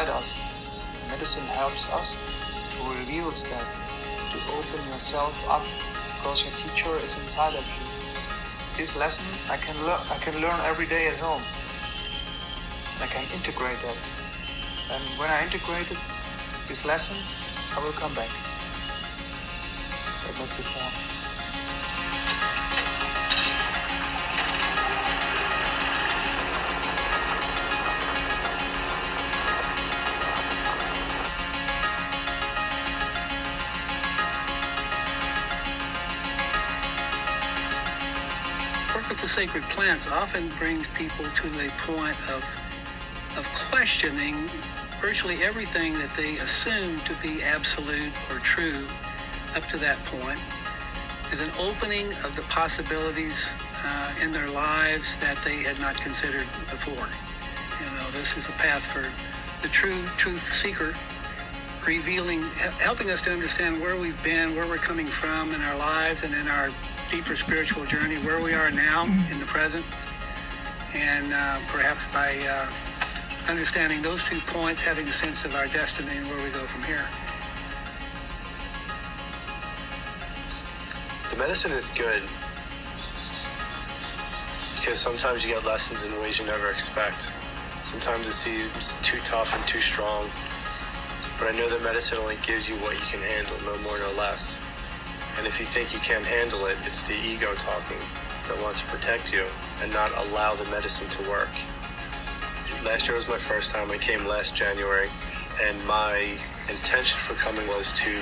[0.00, 1.12] Inside us.
[1.12, 2.08] Medicine helps us
[2.72, 3.68] to reveal that,
[4.32, 7.84] to open yourself up, because your teacher is inside of you.
[8.80, 10.00] This lesson I can learn.
[10.00, 11.44] I can learn every day at home.
[13.04, 13.98] I can integrate that,
[14.96, 16.00] and when I integrate it,
[16.64, 18.39] these lessons, I will come back.
[40.12, 42.42] Often brings people to a point of
[43.38, 44.34] of questioning
[44.98, 48.82] virtually everything that they assume to be absolute or true
[49.54, 50.40] up to that point.
[51.30, 53.54] Is an opening of the possibilities
[53.86, 56.44] uh, in their lives that they had not considered
[56.74, 57.06] before.
[57.78, 59.06] You know, this is a path for
[59.62, 60.90] the true truth seeker,
[61.86, 62.42] revealing,
[62.82, 66.34] helping us to understand where we've been, where we're coming from in our lives and
[66.34, 66.68] in our
[67.10, 69.82] deeper spiritual journey, where we are now in the present,
[70.94, 76.14] and uh, perhaps by uh, understanding those two points, having a sense of our destiny
[76.14, 77.02] and where we go from here.
[81.34, 82.22] The medicine is good
[84.78, 87.34] because sometimes you get lessons in ways you never expect.
[87.82, 90.30] Sometimes it seems too tough and too strong.
[91.42, 94.12] But I know that medicine only gives you what you can handle, no more, no
[94.14, 94.69] less.
[95.40, 97.96] And if you think you can't handle it, it's the ego talking
[98.44, 99.40] that wants to protect you
[99.80, 101.48] and not allow the medicine to work.
[102.84, 103.88] Last year was my first time.
[103.88, 105.08] I came last January,
[105.64, 106.36] and my
[106.68, 108.12] intention for coming was to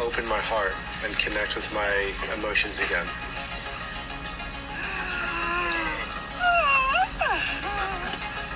[0.00, 0.72] open my heart
[1.04, 1.92] and connect with my
[2.32, 3.04] emotions again.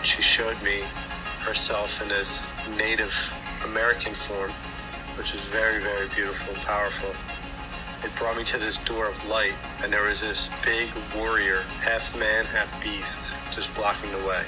[0.00, 0.80] She showed me
[1.44, 2.48] herself in this
[2.80, 3.12] Native
[3.68, 4.48] American form,
[5.20, 7.27] which is very, very beautiful and powerful.
[8.04, 10.86] It brought me to this door of light, and there was this big
[11.18, 14.38] warrior, half man, half beast, just blocking the way.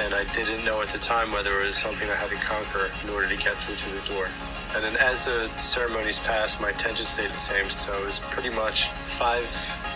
[0.00, 2.88] And I didn't know at the time whether it was something I had to conquer
[3.04, 4.24] in order to get through to the door.
[4.74, 7.68] And then as the ceremonies passed, my attention stayed the same.
[7.68, 8.88] So it was pretty much
[9.20, 9.44] five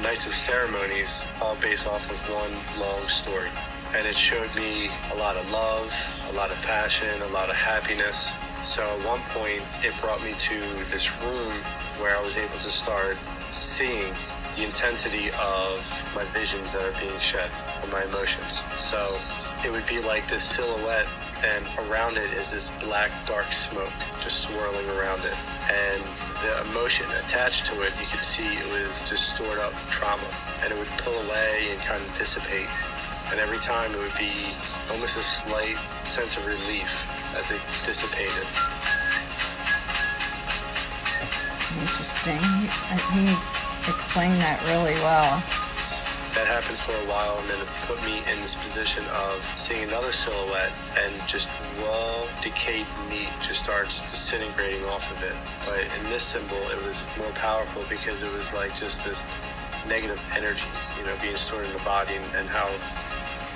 [0.05, 3.49] nights of ceremonies, all based off of one long story.
[3.97, 5.89] And it showed me a lot of love,
[6.29, 8.21] a lot of passion, a lot of happiness.
[8.69, 10.59] So at one point, it brought me to
[10.93, 14.07] this room where I was able to start seeing
[14.59, 15.71] the intensity of
[16.15, 17.47] my visions that are being shed,
[17.83, 18.63] or my emotions.
[18.83, 18.99] So
[19.63, 21.11] it would be like this silhouette,
[21.43, 23.91] and around it is this black, dark smoke
[24.23, 25.39] just swirling around it.
[25.71, 26.01] And
[26.43, 30.27] the emotion attached to it, you could see it was just stored up trauma,
[30.63, 32.71] and it would pull away and kind of dissipate.
[33.31, 34.33] And every time it would be
[34.95, 36.89] almost a slight sense of relief
[37.37, 38.78] as it dissipated.
[42.19, 42.51] Interesting.
[42.91, 43.23] Uh, he
[43.87, 45.39] explained that really well.
[46.35, 49.87] That happened for a while, and then it put me in this position of seeing
[49.87, 51.47] another silhouette, and just
[51.79, 55.39] raw, decayed meat just starts disintegrating off of it.
[55.63, 59.23] But in this symbol, it was more powerful because it was like just this
[59.87, 60.67] negative energy,
[60.99, 62.67] you know, being stored in the body and, and how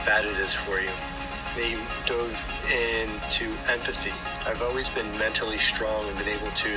[0.06, 0.94] bad it is for you.
[1.58, 1.74] They
[2.06, 2.30] dove
[2.70, 4.14] into empathy.
[4.48, 6.72] I've always been mentally strong and been able to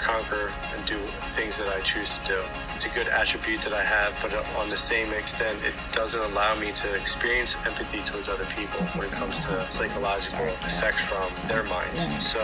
[0.00, 0.96] conquer and do
[1.36, 2.71] things that I choose to do.
[2.82, 6.58] It's a good attribute that I have, but on the same extent, it doesn't allow
[6.58, 11.62] me to experience empathy towards other people when it comes to psychological effects from their
[11.70, 12.10] minds.
[12.18, 12.42] So,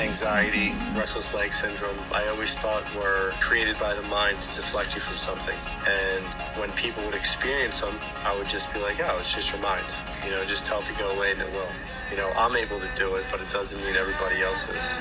[0.00, 5.04] anxiety, restless leg syndrome, I always thought were created by the mind to deflect you
[5.04, 5.60] from something.
[5.84, 6.24] And
[6.56, 7.92] when people would experience them,
[8.24, 9.84] I would just be like, oh, it's just your mind.
[10.24, 11.68] You know, just tell it to go away and it will.
[12.08, 14.96] You know, I'm able to do it, but it doesn't mean everybody else is.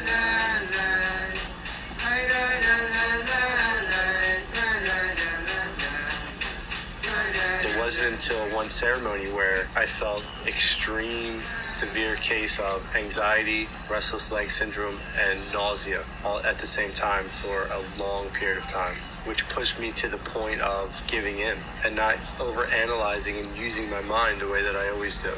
[7.96, 11.40] Wasn't until one ceremony where I felt extreme,
[11.70, 17.56] severe case of anxiety, restless leg syndrome, and nausea all at the same time for
[17.56, 18.96] a long period of time,
[19.28, 23.90] which pushed me to the point of giving in and not over analyzing and using
[23.90, 25.32] my mind the way that I always do.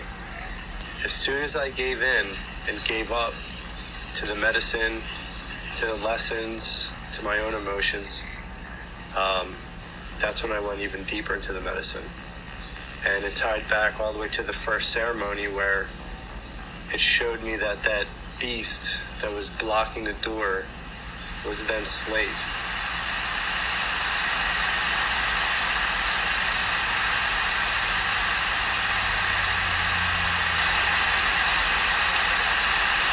[1.06, 2.26] As soon as I gave in
[2.70, 3.34] and gave up
[4.16, 4.98] to the medicine,
[5.78, 8.26] to the lessons, to my own emotions,
[9.16, 9.46] um,
[10.20, 12.27] that's when I went even deeper into the medicine.
[13.08, 15.88] And it tied back all the way to the first ceremony where
[16.94, 18.06] it showed me that that
[18.40, 20.66] beast that was blocking the door
[21.48, 22.28] was then Slate.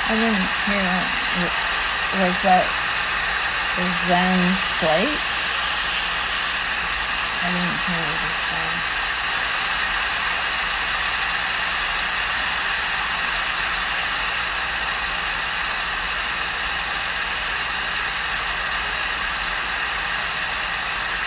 [0.06, 0.90] I didn't hear
[1.40, 1.54] it.
[2.18, 2.66] Was that
[4.10, 5.22] Zen Slate?
[7.40, 8.94] I didn't hear it said.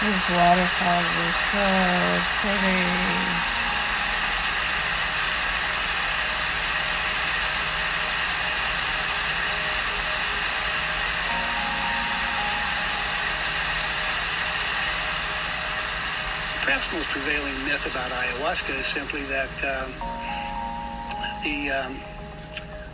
[0.08, 1.68] Waterfalls are so
[2.40, 2.80] pretty.
[16.64, 19.92] Perhaps the most prevailing myth about ayahuasca is simply that um,
[21.44, 22.00] the um,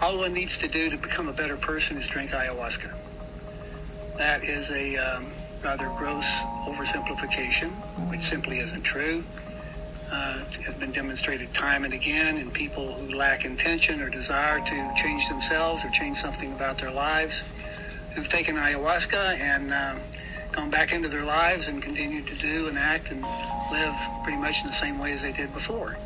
[0.01, 2.89] all one needs to do to become a better person is drink ayahuasca.
[4.18, 5.26] That is a um,
[5.64, 6.52] rather gross
[6.93, 7.69] oversimplification,
[8.09, 9.23] which simply isn't true.
[10.13, 14.91] Uh, has been demonstrated time and again in people who lack intention or desire to
[14.95, 19.97] change themselves or change something about their lives, who've taken ayahuasca and um,
[20.53, 23.21] gone back into their lives and continued to do and act and
[23.73, 25.97] live pretty much in the same way as they did before.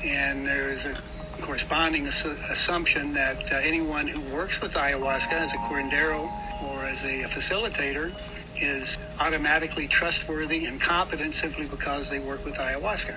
[0.00, 0.96] And there is a
[1.44, 6.24] corresponding assu- assumption that uh, anyone who works with ayahuasca as a curandero
[6.72, 8.08] or as a facilitator
[8.62, 13.16] is automatically trustworthy and competent simply because they work with ayahuasca.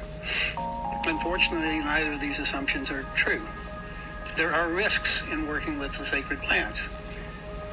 [1.07, 3.41] Unfortunately, neither of these assumptions are true.
[4.37, 6.87] There are risks in working with the sacred plants.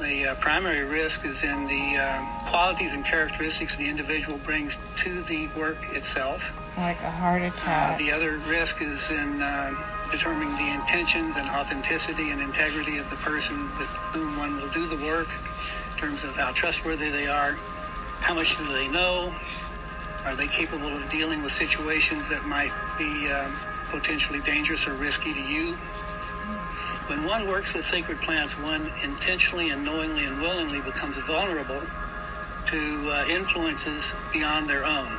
[0.01, 5.11] The uh, primary risk is in the uh, qualities and characteristics the individual brings to
[5.29, 6.57] the work itself.
[6.79, 7.99] Like a heart Uh, attack.
[7.99, 9.71] the other risk is in uh,
[10.11, 14.89] determining the intentions and authenticity and integrity of the person with whom one will do
[14.89, 15.29] the work,
[16.01, 17.53] terms of how trustworthy they are,
[18.25, 19.29] how much do they know,
[20.25, 23.53] are they capable of dealing with situations that might be um,
[23.93, 25.77] potentially dangerous or risky to you.
[27.13, 32.81] When one works with sacred plants, one intentionally and knowingly and willingly becomes vulnerable to
[32.81, 35.11] uh, influences beyond their own.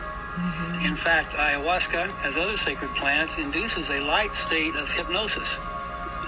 [0.88, 5.59] In fact, ayahuasca, as other sacred plants, induces a light state of hypnosis.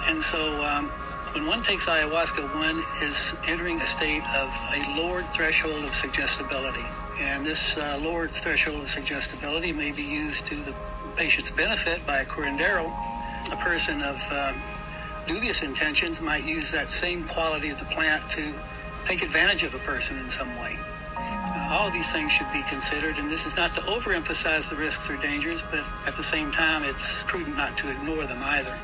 [0.06, 0.86] And so, um,
[1.34, 6.86] when one takes ayahuasca, one is entering a state of a lowered threshold of suggestibility.
[7.20, 10.74] And this uh, lowered threshold of suggestibility may be used to the
[11.18, 12.86] patient's benefit by a curandero.
[13.52, 14.54] A person of um,
[15.26, 18.54] dubious intentions might use that same quality of the plant to
[19.04, 20.78] take advantage of a person in some way.
[21.18, 24.76] Uh, all of these things should be considered, and this is not to overemphasize the
[24.76, 28.74] risks or dangers, but at the same time, it's prudent not to ignore them either.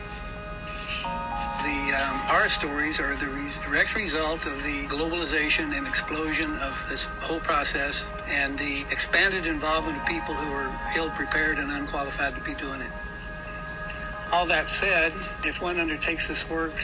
[1.70, 6.74] The um, horror stories are the re- direct result of the globalization and explosion of
[6.90, 8.10] this whole process
[8.42, 10.66] and the expanded involvement of people who are
[10.98, 12.90] ill prepared and unqualified to be doing it.
[14.34, 15.14] All that said,
[15.46, 16.74] if one undertakes this work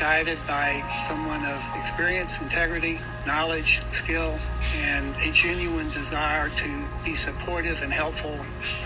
[0.00, 4.32] guided by someone of experience, integrity, knowledge, skill,
[4.96, 6.70] and a genuine desire to
[7.04, 8.32] be supportive and helpful,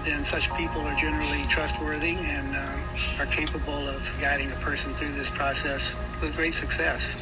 [0.02, 2.76] then such people are generally trustworthy and uh,
[3.20, 7.18] are capable of guiding a person through this process with great success.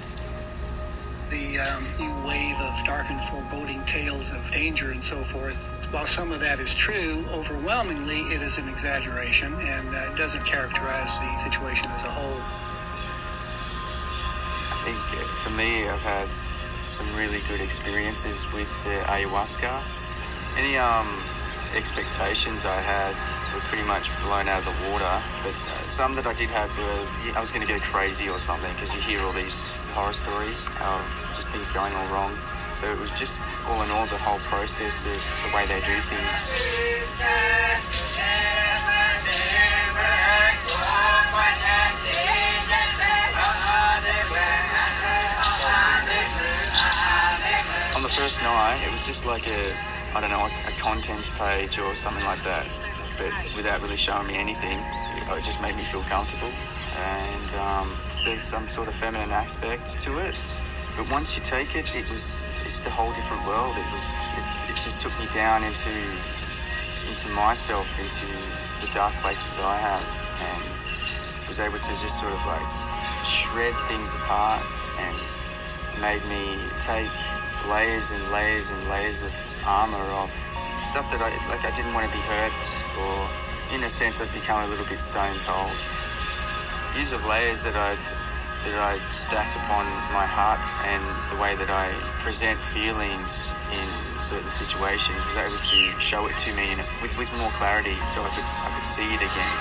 [1.32, 6.04] The um, new wave of dark and foreboding tales of danger and so forth, while
[6.04, 11.16] some of that is true, overwhelmingly it is an exaggeration and uh, it doesn't characterize
[11.16, 12.40] the situation as a whole.
[14.68, 16.28] I think uh, for me, I've had
[16.84, 19.72] some really good experiences with the ayahuasca.
[20.60, 21.08] Any um,
[21.72, 23.16] expectations I had
[23.56, 25.56] were pretty much blown out of the water, but
[25.88, 27.02] some that I did have were
[27.36, 30.68] I was going to go crazy or something because you hear all these horror stories
[30.82, 31.00] of
[31.38, 32.32] just things going all wrong.
[32.74, 35.16] So it was just all in all the whole process of
[35.46, 36.52] the way they do things.
[47.94, 49.62] On the first night, it was just like a,
[50.14, 52.66] I don't know, a, a contents page or something like that.
[53.16, 54.78] but without really showing me anything.
[55.34, 57.90] It just made me feel comfortable, and um,
[58.24, 60.38] there's some sort of feminine aspect to it.
[60.96, 63.74] But once you take it, it was it's a whole different world.
[63.74, 65.90] It was it, it just took me down into
[67.10, 68.24] into myself, into
[68.80, 70.06] the dark places I have,
[70.46, 70.62] and
[71.50, 72.64] was able to just sort of like
[73.26, 74.62] shred things apart
[75.02, 75.16] and
[76.00, 77.10] made me take
[77.68, 79.32] layers and layers and layers of
[79.66, 80.30] armor off
[80.86, 82.66] stuff that I like I didn't want to be hurt
[83.02, 83.14] or
[83.74, 85.74] in a sense I've become a little bit stone cold.
[86.94, 87.96] Years of layers that I
[88.64, 90.58] that I stacked upon my heart
[90.90, 91.86] and the way that I
[92.22, 93.86] present feelings in
[94.18, 98.22] certain situations was able to show it to me in, with, with more clarity so
[98.22, 99.54] I could I could see it again.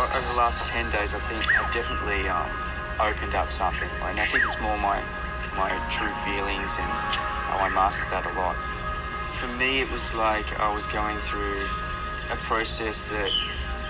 [0.00, 2.69] over the last 10 days, I think I've definitely um,
[3.08, 3.88] opened up something.
[4.04, 5.00] And I think it's more my,
[5.56, 6.90] my true feelings and
[7.48, 8.56] how I mask that a lot.
[9.40, 11.56] For me, it was like I was going through
[12.28, 13.30] a process that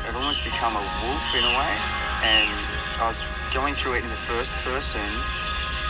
[0.07, 1.75] I've almost become a wolf in a way.
[2.23, 2.51] And
[3.01, 5.05] I was going through it in the first person,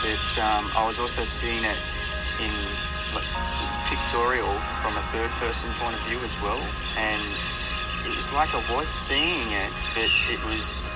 [0.01, 1.81] but um, I was also seeing it
[2.41, 2.53] in
[3.12, 3.27] like,
[3.91, 6.62] pictorial from a third person point of view as well.
[6.97, 7.23] And
[8.07, 10.89] it was like I was seeing it, but it was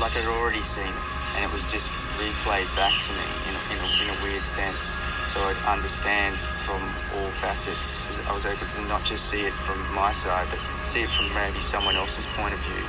[0.00, 3.62] like I'd already seen it, and it was just replayed back to me in a,
[3.70, 4.98] in a, in a weird sense.
[5.30, 6.34] So I'd understand
[6.66, 6.82] from
[7.14, 8.26] all facets.
[8.26, 11.30] I was able to not just see it from my side, but see it from
[11.38, 12.82] maybe someone else's point of view.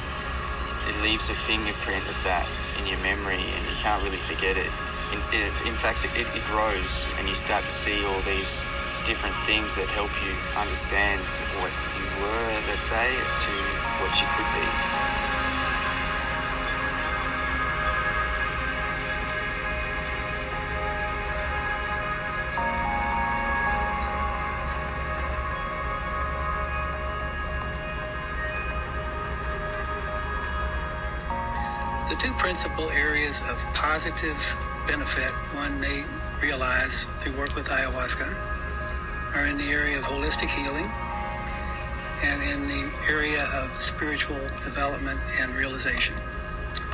[0.89, 2.49] It leaves a fingerprint of that
[2.81, 4.71] in your memory, and you can't really forget it.
[5.13, 5.21] In,
[5.69, 8.65] in fact, it, it grows, and you start to see all these
[9.05, 11.21] different things that help you understand
[11.61, 11.69] what
[12.01, 13.53] you were, let's say, to
[14.01, 14.98] what you could be.
[32.09, 34.33] The two principal areas of positive
[34.89, 36.01] benefit one may
[36.41, 38.25] realize through work with ayahuasca
[39.37, 40.89] are in the area of holistic healing
[42.25, 42.83] and in the
[43.13, 46.17] area of spiritual development and realization.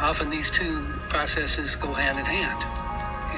[0.04, 2.60] Often these two processes go hand in hand.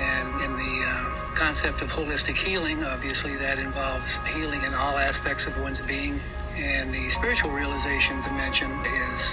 [0.02, 0.92] And in the uh,
[1.38, 6.18] concept of holistic healing, obviously that involves healing in all aspects of one's being.
[6.58, 8.66] And the spiritual realization dimension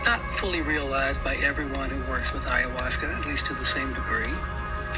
[0.05, 4.33] not fully realized by everyone who works with ayahuasca, at least to the same degree.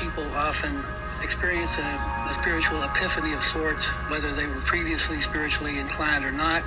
[0.02, 0.74] People often
[1.22, 1.88] experience a,
[2.28, 6.62] a spiritual epiphany of sorts, whether they were previously spiritually inclined or not,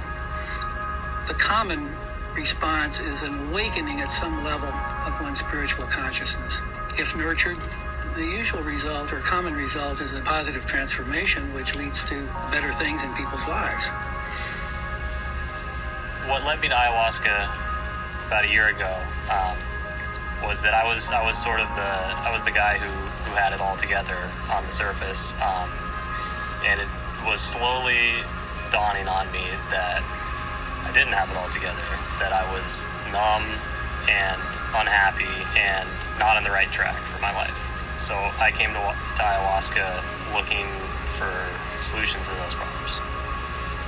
[1.28, 1.80] the common
[2.34, 4.72] response is an awakening at some level
[5.06, 6.64] of one's spiritual consciousness.
[6.98, 7.60] If nurtured,
[8.16, 12.16] the usual result or common result is a positive transformation, which leads to
[12.52, 13.92] better things in people's lives.
[16.28, 17.69] What led me to ayahuasca
[18.30, 18.94] about a year ago
[19.34, 19.58] um,
[20.46, 22.86] was that I was I was sort of the I was the guy who
[23.26, 24.22] who had it all together
[24.54, 25.66] on the surface, um,
[26.62, 26.86] and it
[27.26, 28.22] was slowly
[28.70, 29.42] dawning on me
[29.74, 30.06] that
[30.86, 31.82] I didn't have it all together,
[32.22, 33.42] that I was numb
[34.06, 34.38] and
[34.78, 35.90] unhappy and
[36.22, 37.58] not on the right track for my life.
[37.98, 38.84] So I came to,
[39.18, 40.70] to ayahuasca looking
[41.18, 41.34] for
[41.82, 43.02] solutions to those problems.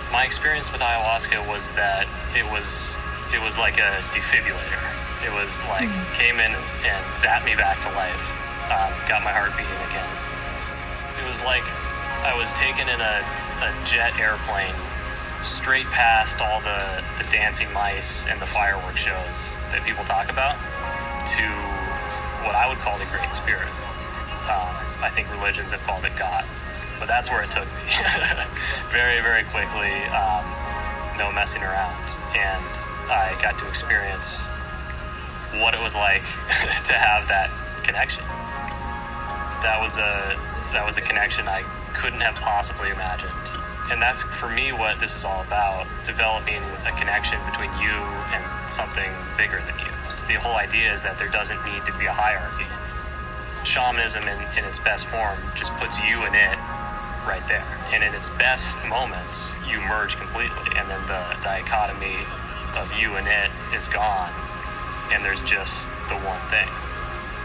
[0.09, 2.97] My experience with ayahuasca was that it was
[3.33, 4.83] it was like a defibrillator.
[5.23, 6.17] It was like mm.
[6.17, 8.23] came in and zapped me back to life,
[8.71, 10.09] um, got my heart beating again.
[11.21, 11.63] It was like
[12.25, 13.15] I was taken in a,
[13.65, 14.73] a jet airplane
[15.41, 20.53] straight past all the, the dancing mice and the fireworks shows that people talk about
[21.25, 21.45] to
[22.45, 23.69] what I would call the Great Spirit.
[24.49, 26.45] Um, I think religions have called it God,
[27.01, 27.89] but that's where it took me.
[28.93, 30.45] very, very quickly, um,
[31.17, 31.93] no messing around.
[32.37, 32.65] And
[33.11, 34.47] I got to experience
[35.59, 36.23] what it was like
[36.89, 37.51] to have that
[37.83, 38.23] connection.
[39.61, 40.35] That was a
[40.71, 41.61] that was a connection I
[41.93, 43.41] couldn't have possibly imagined
[43.91, 47.91] and that's for me what this is all about developing a connection between you
[48.31, 48.41] and
[48.71, 49.91] something bigger than you.
[50.31, 52.63] The whole idea is that there doesn't need to be a hierarchy.
[53.67, 56.55] Shamanism, in, in its best form, just puts you and it
[57.27, 57.61] right there.
[57.91, 62.15] And in its best moments, you merge completely, and then the dichotomy
[62.77, 64.31] of you and it is gone,
[65.11, 66.69] and there's just the one thing.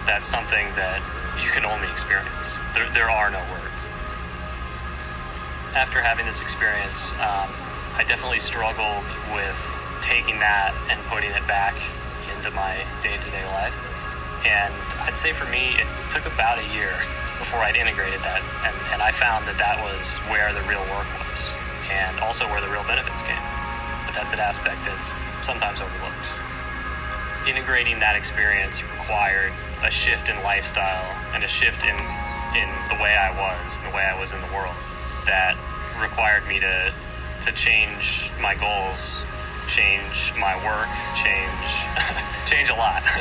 [0.07, 1.03] That's something that
[1.43, 2.55] you can only experience.
[2.75, 3.67] There, there are no words
[5.77, 7.53] after having this experience, um,
[8.01, 9.05] I definitely struggled
[9.37, 9.61] with
[10.01, 11.77] taking that and putting it back
[12.33, 13.77] into my day to day life.
[14.49, 14.73] And
[15.05, 16.97] I'd say for me, it took about a year
[17.37, 21.09] before I'd integrated that, and, and I found that that was where the real work
[21.21, 21.53] was,
[21.93, 23.56] and also where the real benefits came.
[24.17, 25.13] That's an aspect that's
[25.45, 26.27] sometimes overlooked.
[27.45, 29.53] Integrating that experience required
[29.85, 31.05] a shift in lifestyle
[31.37, 31.95] and a shift in,
[32.57, 34.75] in the way I was, the way I was in the world,
[35.29, 35.53] that
[36.01, 36.77] required me to,
[37.45, 39.29] to change my goals,
[39.69, 41.69] change my work, change,
[42.49, 43.05] change a lot.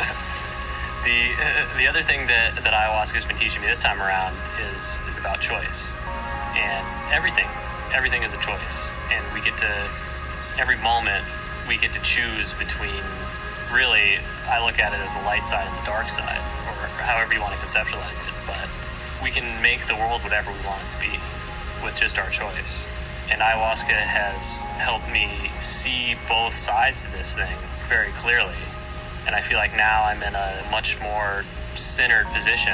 [1.06, 1.30] The
[1.78, 4.34] the other thing that, that ayahuasca has been teaching me this time around
[4.74, 5.93] is is about choice,
[6.58, 6.82] and
[7.14, 7.46] everything
[7.93, 9.70] everything is a choice, and we get to
[10.58, 11.24] every moment
[11.68, 13.03] we get to choose between.
[13.74, 16.39] Really, I look at it as the light side and the dark side,
[16.70, 18.32] or however you want to conceptualize it.
[18.45, 18.68] But
[19.24, 21.14] we can make the world whatever we want it to be
[21.82, 22.86] with just our choice.
[23.32, 25.26] And ayahuasca has helped me
[25.60, 27.58] see both sides to this thing
[27.89, 28.53] very clearly
[29.28, 31.41] and I feel like now I'm in a much more
[31.74, 32.74] centered position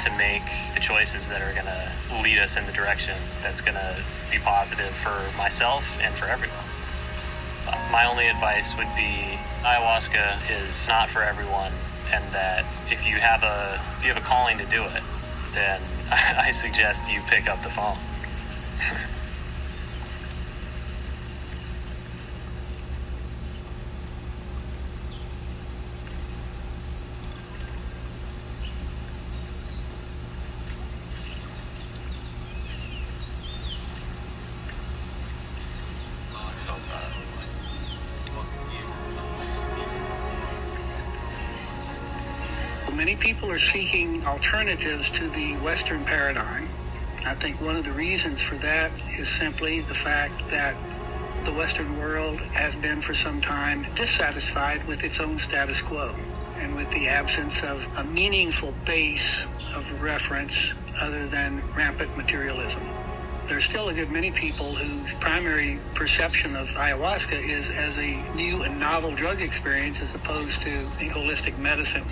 [0.00, 3.76] to make the choices that are going to lead us in the direction that's going
[3.76, 3.90] to
[4.32, 6.59] be positive for myself and for everyone.
[7.92, 9.34] My only advice would be
[9.66, 11.72] ayahuasca is not for everyone,
[12.14, 15.02] and that if you have a if you have a calling to do it,
[15.54, 15.80] then
[16.38, 17.98] I suggest you pick up the phone.
[44.80, 46.64] Alternatives to the Western paradigm.
[47.28, 48.88] I think one of the reasons for that
[49.20, 50.72] is simply the fact that
[51.44, 56.08] the Western world has been for some time dissatisfied with its own status quo
[56.64, 59.44] and with the absence of a meaningful base
[59.76, 60.72] of reference
[61.04, 62.80] other than rampant materialism.
[63.52, 68.62] There's still a good many people whose primary perception of ayahuasca is as a new
[68.62, 70.70] and novel drug experience as opposed to
[71.12, 72.06] holistic medicine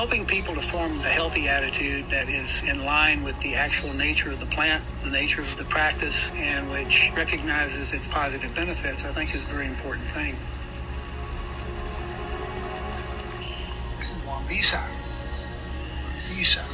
[0.00, 4.32] helping people to form a healthy attitude that is in line with the actual nature
[4.32, 9.12] of the plant, the nature of the practice, and which recognizes its positive benefits, I
[9.12, 10.32] think is a very important thing.
[14.00, 14.80] This is Wambisa.
[16.32, 16.64] Visa.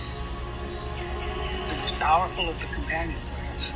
[1.66, 3.74] The most powerful of the companion plants.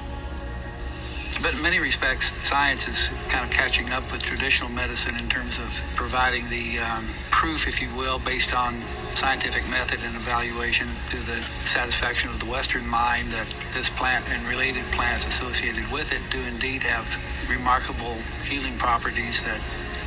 [1.42, 5.58] But in many respects, science is kind of catching up with traditional medicine in terms
[5.58, 5.66] of
[5.98, 7.02] providing the um,
[7.34, 8.78] proof, if you will, based on
[9.20, 13.44] scientific method and evaluation to the satisfaction of the Western mind that
[13.76, 17.04] this plant and related plants associated with it do indeed have
[17.52, 18.16] remarkable
[18.48, 19.60] healing properties that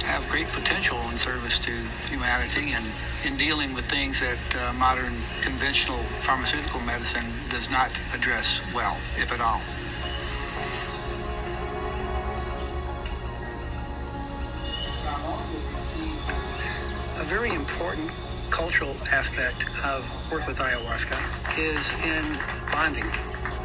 [0.09, 1.73] have great potential in service to
[2.09, 2.85] humanity and
[3.29, 5.13] in dealing with things that uh, modern
[5.45, 7.21] conventional pharmaceutical medicine
[7.53, 9.61] does not address well, if at all.
[19.33, 21.17] Aspect of work with ayahuasca
[21.57, 22.21] is in
[22.69, 23.05] bonding.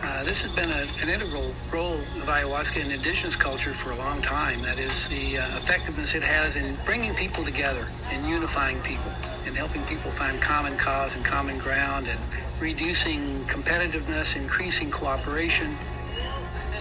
[0.01, 3.99] Uh, this has been a, an integral role of ayahuasca in indigenous culture for a
[4.01, 4.57] long time.
[4.65, 9.13] That is the uh, effectiveness it has in bringing people together and unifying people
[9.45, 12.21] and helping people find common cause and common ground and
[12.65, 15.69] reducing competitiveness, increasing cooperation,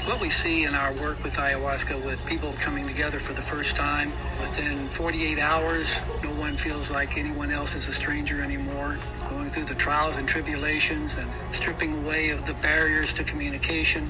[0.08, 3.76] what we see in our work with ayahuasca with people coming together for the first
[3.76, 4.08] time
[4.40, 8.96] within 48 hours no one feels like anyone else is a stranger anymore.
[9.30, 14.04] Going through the trials and tribulations and stripping away of the barriers to communication.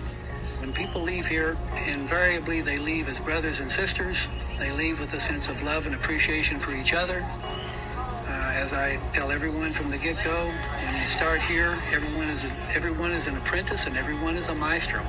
[0.62, 1.58] When people leave here
[1.89, 4.30] invariably they leave as brothers and sisters.
[4.60, 7.22] They leave with a sense of love and appreciation for each other.
[7.22, 12.45] Uh, as I tell everyone from the get-go, when you start here, everyone is
[12.76, 15.02] everyone is an apprentice and everyone is a maestro.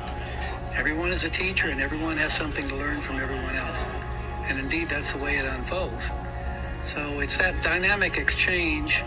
[0.78, 3.82] Everyone is a teacher and everyone has something to learn from everyone else.
[4.46, 6.06] And indeed, that's the way it unfolds.
[6.86, 9.02] So it's that dynamic exchange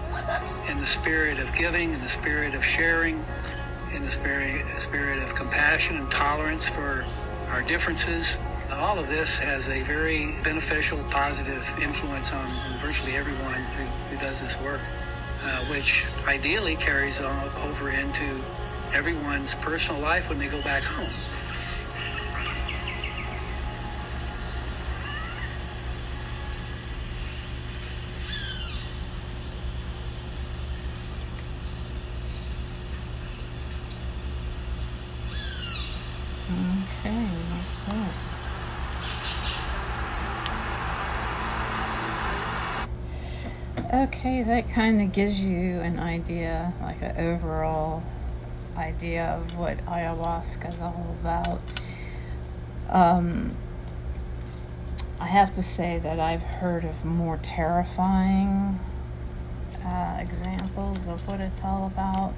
[0.67, 3.15] in the spirit of giving, in the spirit of sharing,
[3.95, 7.07] in the spirit, spirit of compassion and tolerance for
[7.55, 8.36] our differences.
[8.76, 12.47] All of this has a very beneficial, positive influence on,
[12.84, 14.84] virtually everyone who, who does this work,
[15.47, 18.28] uh, which ideally carries on over into
[18.91, 21.30] everyone's personal life when they go back home.
[44.51, 48.03] That kind of gives you an idea, like an overall
[48.75, 51.61] idea of what ayahuasca is all about.
[52.89, 53.55] Um,
[55.21, 58.77] I have to say that I've heard of more terrifying
[59.85, 62.33] uh, examples of what it's all about.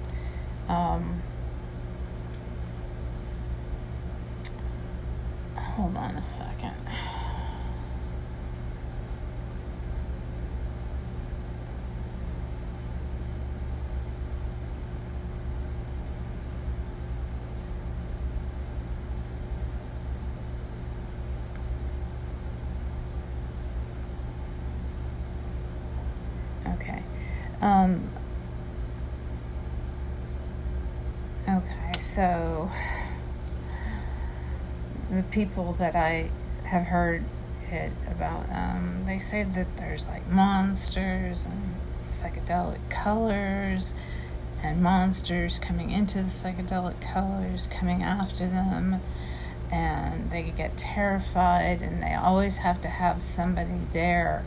[0.71, 1.23] Um,
[5.55, 6.75] hold on a second.
[32.13, 32.69] So
[35.09, 36.29] the people that I
[36.63, 37.23] have heard
[37.71, 41.75] it about, um, they say that there's like monsters and
[42.07, 43.95] psychedelic colors
[44.61, 49.01] and monsters coming into the psychedelic colors, coming after them,
[49.71, 54.45] and they get terrified, and they always have to have somebody there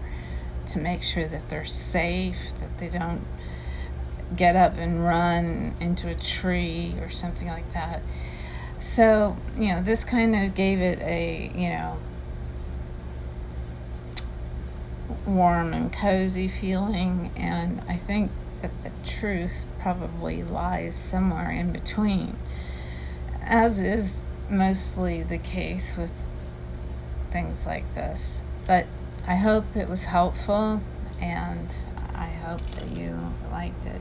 [0.66, 3.26] to make sure that they're safe, that they don't
[4.34, 8.02] get up and run into a tree or something like that.
[8.78, 11.98] So, you know, this kind of gave it a, you know,
[15.26, 18.30] warm and cozy feeling, and I think
[18.62, 22.36] that the truth probably lies somewhere in between,
[23.42, 26.12] as is mostly the case with
[27.30, 28.42] things like this.
[28.66, 28.86] But
[29.26, 30.80] I hope it was helpful
[31.20, 31.74] and
[32.14, 34.00] I hope that you liked it.